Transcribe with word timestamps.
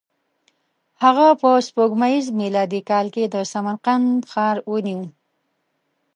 هغه 1.03 1.27
په 1.41 1.49
سپوږمیز 1.67 2.25
میلادي 2.41 2.81
کال 2.89 3.05
کې 3.15 3.23
د 3.33 3.35
سمرقند 3.51 4.09
ښار 4.31 4.57
ونیو. 4.71 5.01